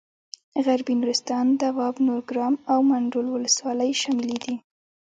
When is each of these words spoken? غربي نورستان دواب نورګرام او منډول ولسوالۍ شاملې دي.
غربي 0.65 0.93
نورستان 0.99 1.45
دواب 1.61 1.95
نورګرام 2.07 2.53
او 2.71 2.79
منډول 2.89 3.27
ولسوالۍ 3.29 3.91
شاملې 4.01 4.37
دي. 4.43 4.55